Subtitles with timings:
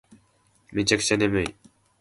[0.71, 1.55] めちゃくちゃ眠い